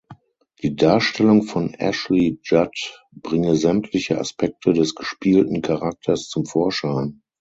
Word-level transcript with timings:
Die 0.63 0.75
Darstellung 0.75 1.43
von 1.43 1.75
Ashley 1.75 2.39
Judd 2.41 3.05
bringe 3.11 3.55
sämtliche 3.55 4.17
Aspekte 4.17 4.73
des 4.73 4.95
gespielten 4.95 5.61
Charakters 5.61 6.27
zum 6.27 6.47
Vorschein. 6.47 7.21